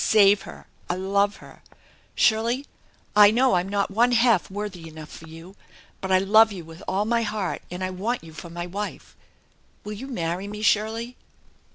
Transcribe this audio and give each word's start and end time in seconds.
Save 0.03 0.41
her! 0.49 0.65
I 0.89 0.95
love 0.95 1.35
her!' 1.35 1.61
Shirley, 2.15 2.65
I 3.15 3.29
know 3.29 3.53
I'm 3.53 3.69
not 3.69 3.91
one 3.91 4.13
half 4.13 4.49
worthy 4.49 4.87
enough 4.87 5.09
for 5.11 5.27
you, 5.27 5.55
but 6.01 6.11
I 6.11 6.17
love 6.17 6.51
you 6.51 6.65
with 6.65 6.81
all 6.87 7.05
my 7.05 7.21
heart 7.21 7.61
and 7.69 7.83
I 7.83 7.91
want 7.91 8.23
you 8.23 8.33
for 8.33 8.49
my 8.49 8.65
wife. 8.65 9.15
Will 9.83 9.93
you 9.93 10.07
marry 10.07 10.47
me, 10.47 10.63
Shirley 10.63 11.17